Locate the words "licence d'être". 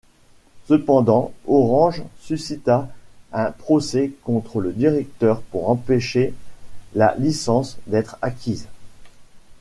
7.19-8.17